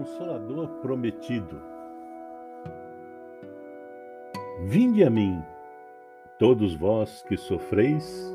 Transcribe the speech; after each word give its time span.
Consolador 0.00 0.66
prometido. 0.80 1.60
Vinde 4.64 5.04
a 5.04 5.10
mim, 5.10 5.42
todos 6.38 6.74
vós 6.74 7.22
que 7.28 7.36
sofreis 7.36 8.34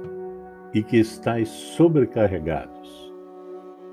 e 0.76 0.84
que 0.84 0.98
estáis 0.98 1.50
sobrecarregados, 1.50 3.12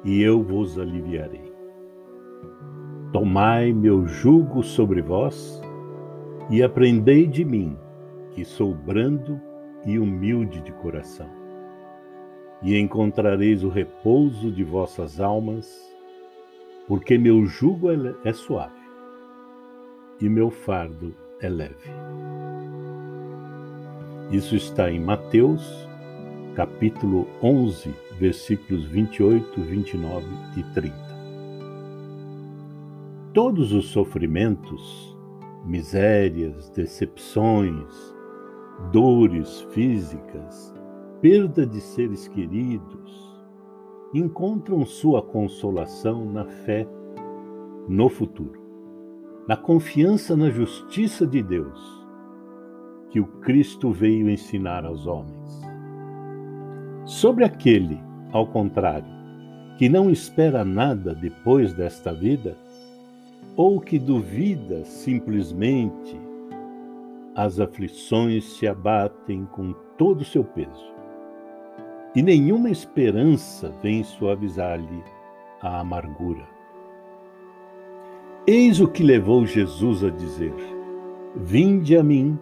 e 0.05 0.21
eu 0.21 0.43
vos 0.43 0.79
aliviarei. 0.79 1.51
Tomai 3.11 3.73
meu 3.73 4.07
jugo 4.07 4.63
sobre 4.63 5.01
vós 5.01 5.59
e 6.51 6.63
aprendei 6.63 7.27
de 7.27 7.43
mim, 7.43 7.79
que 8.33 8.45
sou 8.45 8.75
brando 8.75 9.41
e 9.87 9.99
humilde 9.99 10.61
de 10.61 10.73
coração, 10.73 11.31
e 12.63 12.79
encontrareis 12.79 13.65
o 13.65 13.71
repouso 13.71 14.51
de 14.51 14.63
vossas 14.63 15.19
almas 15.23 15.92
porque 16.87 17.17
meu 17.17 17.47
jugo 17.47 17.91
é, 17.91 18.15
é 18.25 18.33
suave 18.33 18.83
e 20.21 20.29
meu 20.29 20.51
fardo 20.51 21.15
é 21.41 21.49
leve. 21.49 21.91
Isso 24.31 24.57
está 24.57 24.91
em 24.91 25.01
Mateus, 25.01 25.63
capítulo 26.55 27.29
11, 27.43 27.95
versículos 28.19 28.85
28, 28.87 29.61
29 29.61 30.27
e 30.57 30.63
30. 30.75 30.97
Todos 33.35 33.73
os 33.73 33.87
sofrimentos, 33.89 35.17
misérias, 35.65 36.71
decepções, 36.71 38.15
dores 38.91 39.63
físicas, 39.73 40.75
perda 41.21 41.67
de 41.67 41.81
seres 41.81 42.29
queridos, 42.29 43.32
encontram 44.15 44.85
sua 44.85 45.23
consolação 45.23 46.25
na 46.25 46.45
fé 46.45 46.87
no 47.89 48.09
futuro, 48.09 48.61
na 49.49 49.57
confiança 49.57 50.37
na 50.37 50.51
justiça 50.51 51.27
de 51.27 51.43
Deus 51.43 52.03
que 53.11 53.21
o 53.21 53.27
Cristo 53.27 53.91
veio 53.91 54.29
ensinar 54.29 54.85
aos 54.85 55.07
homens. 55.07 55.63
Sobre 57.05 57.45
aquele, 57.45 57.99
ao 58.33 58.47
contrário, 58.47 59.11
que 59.79 59.89
não 59.89 60.11
espera 60.11 60.65
nada 60.65 61.15
depois 61.15 61.73
desta 61.75 62.13
vida, 62.13 62.57
ou 63.57 63.81
que 63.81 63.99
duvida 63.99 64.85
simplesmente, 64.85 66.19
as 67.35 67.59
aflições 67.61 68.45
se 68.45 68.67
abatem 68.67 69.47
com 69.47 69.75
todo 69.99 70.21
o 70.21 70.25
seu 70.25 70.45
peso 70.45 70.93
e 72.15 72.23
nenhuma 72.23 72.71
esperança 72.71 73.71
vem 73.83 74.05
suavizar-lhe 74.05 75.03
a 75.61 75.81
amargura. 75.81 76.47
Eis 78.47 78.81
o 78.81 78.89
que 78.89 79.03
levou 79.03 79.47
Jesus 79.47 80.03
a 80.03 80.11
dizer: 80.11 80.55
Vinde 81.37 81.97
a 81.97 82.03
mim, 82.03 82.39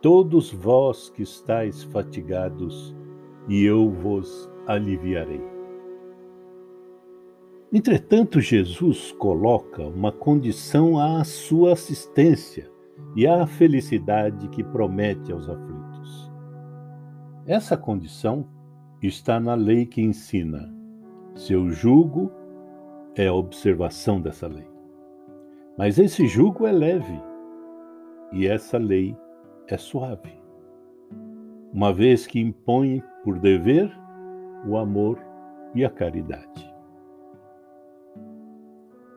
todos 0.00 0.52
vós 0.52 1.08
que 1.10 1.22
estáis 1.22 1.82
fatigados, 1.84 2.94
e 3.48 3.64
eu 3.64 3.88
vos 3.90 4.50
aliviarei. 4.66 5.52
Entretanto, 7.72 8.38
Jesus 8.38 9.12
coloca 9.12 9.82
uma 9.82 10.12
condição 10.12 10.98
à 10.98 11.24
sua 11.24 11.72
assistência 11.72 12.70
e 13.16 13.26
à 13.26 13.46
felicidade 13.46 14.48
que 14.48 14.62
promete 14.62 15.32
aos 15.32 15.48
aflitos. 15.48 16.30
Essa 17.46 17.76
condição 17.76 18.46
está 19.02 19.40
na 19.40 19.54
lei 19.54 19.84
que 19.84 20.00
ensina. 20.00 20.72
Seu 21.34 21.70
jugo 21.70 22.30
é 23.14 23.26
a 23.26 23.34
observação 23.34 24.20
dessa 24.20 24.46
lei. 24.46 24.66
Mas 25.76 25.98
esse 25.98 26.26
jugo 26.26 26.66
é 26.66 26.72
leve 26.72 27.20
e 28.32 28.46
essa 28.46 28.78
lei 28.78 29.16
é 29.66 29.76
suave, 29.76 30.32
uma 31.72 31.92
vez 31.92 32.26
que 32.26 32.40
impõe 32.40 33.02
por 33.24 33.38
dever 33.38 33.90
o 34.66 34.76
amor 34.76 35.18
e 35.74 35.84
a 35.84 35.90
caridade. 35.90 36.72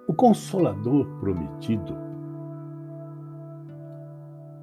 O 0.08 0.14
Consolador 0.14 1.08
prometido 1.20 1.96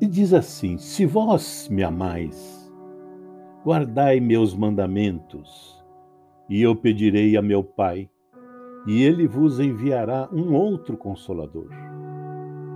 e 0.01 0.07
diz 0.07 0.33
assim: 0.33 0.79
Se 0.79 1.07
vós 1.07 1.69
me 1.71 1.83
amais, 1.83 2.62
Guardai 3.65 4.19
meus 4.19 4.57
mandamentos, 4.57 5.81
e 6.49 6.61
eu 6.61 6.75
pedirei 6.75 7.37
a 7.37 7.43
meu 7.43 7.63
Pai, 7.63 8.11
e 8.89 9.05
ele 9.05 9.29
vos 9.29 9.61
enviará 9.61 10.29
um 10.33 10.53
outro 10.53 10.97
consolador, 10.97 11.69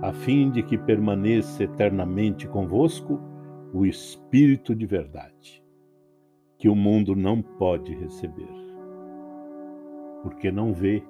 a 0.01 0.13
fim 0.13 0.49
de 0.49 0.63
que 0.63 0.77
permaneça 0.77 1.65
eternamente 1.65 2.47
convosco 2.47 3.19
o 3.73 3.85
Espírito 3.85 4.73
de 4.73 4.85
verdade, 4.85 5.61
que 6.57 6.69
o 6.69 6.75
mundo 6.75 7.17
não 7.17 7.41
pode 7.41 7.93
receber, 7.93 8.55
porque 10.23 10.49
não 10.49 10.73
vê 10.73 11.03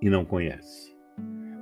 e 0.00 0.08
não 0.08 0.24
conhece. 0.24 0.96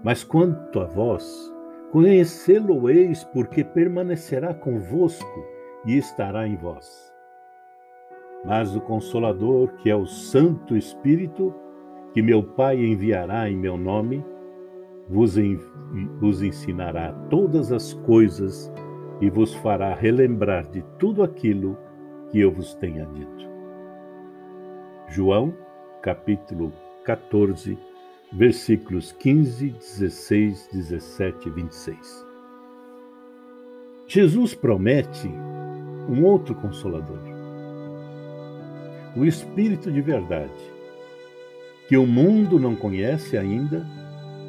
Mas 0.04 0.22
quanto 0.22 0.78
a 0.78 0.84
vós, 0.84 1.52
conhecê-lo-eis, 1.90 3.24
porque 3.24 3.64
permanecerá 3.64 4.54
convosco 4.54 5.44
e 5.84 5.96
estará 5.96 6.46
em 6.46 6.54
vós 6.54 7.15
mas 8.44 8.76
o 8.76 8.80
Consolador, 8.80 9.68
que 9.78 9.90
é 9.90 9.96
o 9.96 10.06
Santo 10.06 10.76
Espírito, 10.76 11.52
que 12.14 12.22
meu 12.22 12.42
Pai 12.42 12.82
enviará 12.82 13.50
em 13.50 13.56
meu 13.56 13.76
nome, 13.76 14.24
vos, 15.08 15.36
en 15.36 15.58
vos 16.20 16.42
ensinará 16.42 17.12
todas 17.28 17.72
as 17.72 17.92
coisas 17.92 18.72
e 19.20 19.28
vos 19.28 19.52
fará 19.54 19.94
relembrar 19.94 20.66
de 20.70 20.82
tudo 20.98 21.22
aquilo 21.22 21.76
que 22.30 22.40
eu 22.40 22.50
vos 22.50 22.74
tenha 22.74 23.04
dito. 23.06 23.46
João, 25.08 25.52
capítulo 26.02 26.72
14, 27.04 27.78
versículos 28.32 29.12
15, 29.12 29.70
16, 29.70 30.68
17 30.72 31.48
e 31.48 31.50
26. 31.50 32.26
Jesus 34.06 34.54
promete 34.54 35.28
um 36.08 36.24
outro 36.24 36.54
consolador 36.54 37.35
o 39.16 39.24
Espírito 39.24 39.90
de 39.90 40.02
verdade, 40.02 40.52
que 41.88 41.96
o 41.96 42.06
mundo 42.06 42.60
não 42.60 42.76
conhece 42.76 43.38
ainda, 43.38 43.86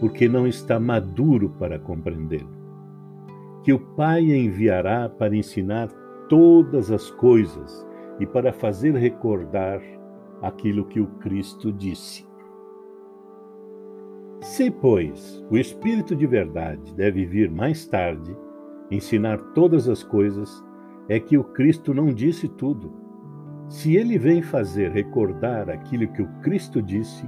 porque 0.02 0.28
não 0.28 0.46
está 0.46 0.78
maduro 0.78 1.50
para 1.58 1.80
compreendê-lo, 1.80 2.50
que 3.64 3.72
o 3.72 3.80
Pai 3.80 4.24
enviará 4.24 5.08
para 5.08 5.36
ensinar 5.36 5.88
todas 6.28 6.92
as 6.92 7.10
coisas 7.12 7.88
e 8.20 8.26
para 8.26 8.52
fazer 8.52 8.94
recordar 8.94 9.82
aquilo 10.42 10.86
que 10.86 11.00
o 11.00 11.08
Cristo 11.20 11.72
disse. 11.72 12.28
Se, 14.42 14.70
pois, 14.70 15.44
o 15.50 15.58
Espírito 15.58 16.14
de 16.14 16.28
verdade 16.28 16.94
deve 16.94 17.26
vir 17.26 17.50
mais 17.50 17.88
tarde, 17.88 18.36
ensinar 18.92 19.38
todas 19.54 19.88
as 19.88 20.04
coisas, 20.04 20.64
é 21.08 21.20
que 21.20 21.38
o 21.38 21.44
Cristo 21.44 21.94
não 21.94 22.14
disse 22.14 22.50
tudo 22.50 23.07
se 23.70 23.96
ele 23.96 24.18
vem 24.18 24.42
fazer 24.42 24.92
recordar 24.92 25.70
aquilo 25.70 26.08
que 26.08 26.22
o 26.22 26.28
Cristo 26.42 26.82
disse, 26.82 27.26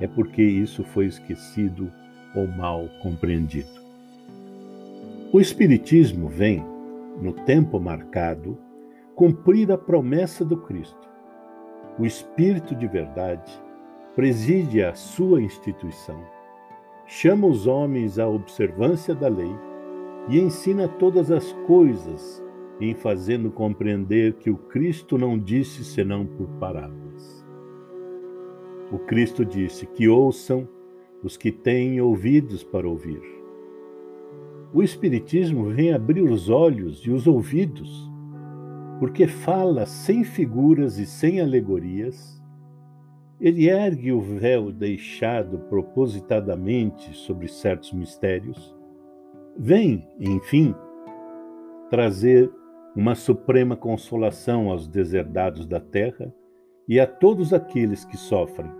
é 0.00 0.06
porque 0.06 0.42
isso 0.42 0.84
foi 0.84 1.06
esquecido 1.06 1.90
ou 2.34 2.46
mal 2.46 2.88
compreendido. 3.02 3.80
O 5.32 5.40
Espiritismo 5.40 6.28
vem, 6.28 6.64
no 7.20 7.32
tempo 7.32 7.80
marcado, 7.80 8.58
cumprir 9.14 9.72
a 9.72 9.78
promessa 9.78 10.44
do 10.44 10.58
Cristo. 10.58 11.08
O 11.98 12.04
Espírito 12.04 12.74
de 12.74 12.86
verdade 12.86 13.50
preside 14.14 14.82
a 14.82 14.94
sua 14.94 15.40
instituição, 15.40 16.20
chama 17.06 17.46
os 17.46 17.66
homens 17.66 18.18
à 18.18 18.28
observância 18.28 19.14
da 19.14 19.28
lei 19.28 19.54
e 20.28 20.38
ensina 20.38 20.86
todas 20.86 21.30
as 21.30 21.52
coisas 21.66 22.42
em 22.80 22.94
fazendo 22.94 23.50
compreender 23.50 24.34
que 24.34 24.50
o 24.50 24.56
Cristo 24.56 25.18
não 25.18 25.38
disse 25.38 25.84
senão 25.84 26.24
por 26.24 26.46
parábolas. 26.60 27.44
O 28.90 28.98
Cristo 28.98 29.44
disse 29.44 29.86
que 29.86 30.08
ouçam 30.08 30.66
os 31.22 31.36
que 31.36 31.50
têm 31.50 32.00
ouvidos 32.00 32.62
para 32.62 32.88
ouvir. 32.88 33.20
O 34.72 34.82
Espiritismo 34.82 35.64
vem 35.70 35.92
abrir 35.92 36.22
os 36.22 36.48
olhos 36.48 37.00
e 37.00 37.10
os 37.10 37.26
ouvidos, 37.26 38.10
porque 38.98 39.26
fala 39.26 39.86
sem 39.86 40.24
figuras 40.24 40.98
e 40.98 41.06
sem 41.06 41.40
alegorias. 41.40 42.42
Ele 43.40 43.68
ergue 43.68 44.12
o 44.12 44.20
véu 44.20 44.72
deixado 44.72 45.58
propositadamente 45.68 47.14
sobre 47.16 47.48
certos 47.48 47.92
mistérios. 47.92 48.74
Vem, 49.56 50.06
enfim, 50.18 50.74
trazer 51.88 52.50
uma 52.96 53.14
suprema 53.14 53.76
consolação 53.76 54.70
aos 54.70 54.88
deserdados 54.88 55.66
da 55.66 55.80
terra 55.80 56.32
e 56.88 56.98
a 56.98 57.06
todos 57.06 57.52
aqueles 57.52 58.04
que 58.04 58.16
sofrem, 58.16 58.70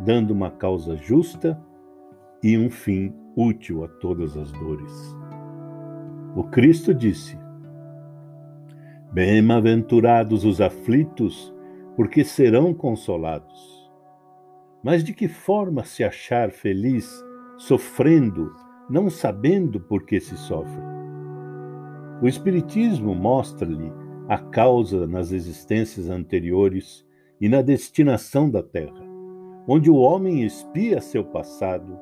dando 0.00 0.30
uma 0.32 0.50
causa 0.50 0.96
justa 0.96 1.60
e 2.42 2.56
um 2.56 2.70
fim 2.70 3.14
útil 3.36 3.84
a 3.84 3.88
todas 3.88 4.36
as 4.36 4.50
dores. 4.52 5.16
O 6.34 6.44
Cristo 6.44 6.94
disse: 6.94 7.38
Bem-aventurados 9.12 10.44
os 10.44 10.60
aflitos, 10.60 11.54
porque 11.96 12.24
serão 12.24 12.72
consolados. 12.72 13.90
Mas 14.82 15.04
de 15.04 15.12
que 15.12 15.28
forma 15.28 15.84
se 15.84 16.02
achar 16.02 16.50
feliz 16.50 17.22
sofrendo, 17.58 18.50
não 18.88 19.10
sabendo 19.10 19.78
por 19.78 20.04
que 20.06 20.18
se 20.18 20.36
sofre? 20.36 20.99
O 22.22 22.28
Espiritismo 22.28 23.14
mostra-lhe 23.14 23.90
a 24.28 24.36
causa 24.36 25.06
nas 25.06 25.32
existências 25.32 26.10
anteriores 26.10 27.04
e 27.40 27.48
na 27.48 27.62
destinação 27.62 28.50
da 28.50 28.62
Terra, 28.62 29.02
onde 29.66 29.90
o 29.90 29.96
homem 29.96 30.44
espia 30.44 31.00
seu 31.00 31.24
passado, 31.24 31.98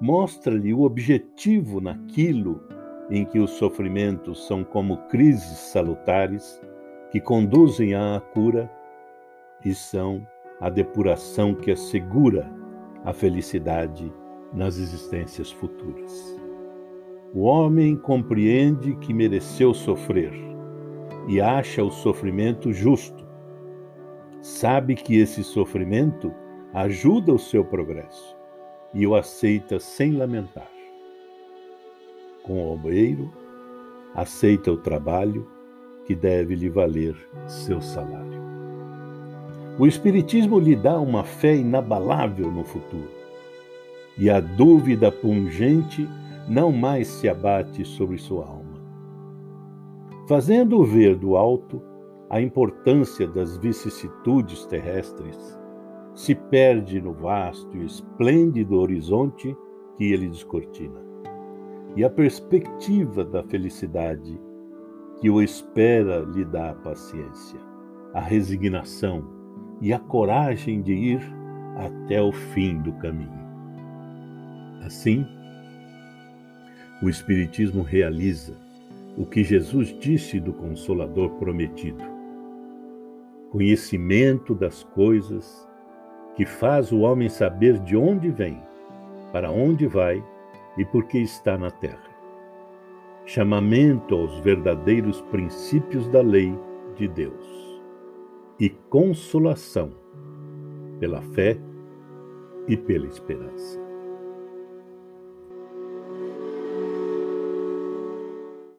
mostra-lhe 0.00 0.72
o 0.72 0.80
objetivo 0.80 1.78
naquilo 1.78 2.62
em 3.10 3.24
que 3.26 3.38
os 3.38 3.50
sofrimentos 3.50 4.46
são 4.46 4.64
como 4.64 4.96
crises 5.08 5.58
salutares 5.58 6.58
que 7.10 7.20
conduzem 7.20 7.94
à 7.94 8.18
cura 8.32 8.70
e 9.62 9.74
são 9.74 10.26
a 10.58 10.70
depuração 10.70 11.54
que 11.54 11.70
assegura 11.70 12.50
a 13.04 13.12
felicidade 13.12 14.10
nas 14.54 14.78
existências 14.78 15.50
futuras. 15.50 16.39
O 17.32 17.42
homem 17.42 17.96
compreende 17.96 18.96
que 18.96 19.14
mereceu 19.14 19.72
sofrer 19.72 20.32
e 21.28 21.40
acha 21.40 21.82
o 21.84 21.90
sofrimento 21.90 22.72
justo. 22.72 23.24
Sabe 24.40 24.94
que 24.94 25.16
esse 25.18 25.44
sofrimento 25.44 26.32
ajuda 26.74 27.32
o 27.32 27.38
seu 27.38 27.64
progresso 27.64 28.36
e 28.92 29.06
o 29.06 29.14
aceita 29.14 29.78
sem 29.78 30.12
lamentar 30.12 30.80
com 32.42 32.64
o 32.64 32.72
obreiro, 32.72 33.32
aceita 34.14 34.72
o 34.72 34.76
trabalho 34.76 35.46
que 36.04 36.14
deve 36.14 36.56
lhe 36.56 36.68
valer 36.68 37.14
seu 37.46 37.80
salário. 37.80 38.40
O 39.78 39.86
Espiritismo 39.86 40.58
lhe 40.58 40.74
dá 40.74 40.98
uma 40.98 41.22
fé 41.22 41.54
inabalável 41.54 42.50
no 42.50 42.64
futuro, 42.64 43.08
e 44.18 44.28
a 44.28 44.40
dúvida 44.40 45.12
pungente 45.12 46.08
não 46.48 46.72
mais 46.72 47.06
se 47.08 47.28
abate 47.28 47.84
sobre 47.84 48.18
sua 48.18 48.46
alma. 48.46 48.80
Fazendo 50.28 50.84
ver 50.84 51.16
do 51.16 51.36
alto 51.36 51.82
a 52.28 52.40
importância 52.40 53.26
das 53.26 53.56
vicissitudes 53.56 54.64
terrestres, 54.66 55.58
se 56.14 56.34
perde 56.34 57.00
no 57.00 57.12
vasto 57.12 57.76
e 57.76 57.84
esplêndido 57.84 58.78
horizonte 58.78 59.56
que 59.96 60.12
ele 60.12 60.28
descortina 60.28 61.10
e 61.96 62.04
a 62.04 62.10
perspectiva 62.10 63.24
da 63.24 63.42
felicidade 63.42 64.40
que 65.20 65.28
o 65.28 65.42
espera 65.42 66.20
lhe 66.20 66.44
dá 66.44 66.70
a 66.70 66.74
paciência, 66.74 67.60
a 68.14 68.20
resignação 68.20 69.24
e 69.80 69.92
a 69.92 69.98
coragem 69.98 70.82
de 70.82 70.92
ir 70.92 71.20
até 71.76 72.22
o 72.22 72.32
fim 72.32 72.80
do 72.80 72.92
caminho. 72.94 73.40
Assim, 74.82 75.26
o 77.02 77.08
Espiritismo 77.08 77.82
realiza 77.82 78.54
o 79.16 79.24
que 79.24 79.42
Jesus 79.42 79.96
disse 79.98 80.38
do 80.38 80.52
Consolador 80.52 81.30
prometido: 81.30 82.04
conhecimento 83.50 84.54
das 84.54 84.82
coisas 84.82 85.68
que 86.36 86.44
faz 86.46 86.92
o 86.92 87.00
homem 87.00 87.28
saber 87.28 87.78
de 87.80 87.96
onde 87.96 88.30
vem, 88.30 88.60
para 89.32 89.50
onde 89.50 89.86
vai 89.86 90.22
e 90.76 90.84
porque 90.84 91.18
está 91.18 91.58
na 91.58 91.70
terra. 91.70 92.10
Chamamento 93.26 94.14
aos 94.14 94.38
verdadeiros 94.40 95.20
princípios 95.22 96.08
da 96.08 96.20
lei 96.20 96.56
de 96.96 97.06
Deus 97.08 97.80
e 98.58 98.68
consolação 98.68 99.90
pela 100.98 101.22
fé 101.22 101.58
e 102.68 102.76
pela 102.76 103.06
esperança. 103.06 103.89